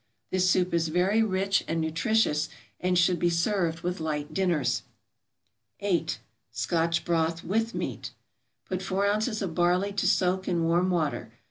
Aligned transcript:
This 0.31 0.49
soup 0.49 0.73
is 0.73 0.87
very 0.87 1.21
rich 1.21 1.63
and 1.67 1.79
nutritious, 1.79 2.49
and 2.79 2.97
should 2.97 3.19
be 3.19 3.29
served 3.29 3.81
with 3.81 3.99
light 3.99 4.33
dinners. 4.33 4.81
8. 5.79 6.17
=Scotch 6.51 7.05
Broth 7.05 7.43
with 7.43 7.75
Meat.= 7.75 8.09
Put 8.65 8.81
four 8.81 9.05
ounces 9.05 9.43
of 9.43 9.53
barley 9.53 9.93
to 9.93 10.07
soak 10.07 10.47
in 10.47 10.63
warm 10.63 10.89
water. 10.89 11.31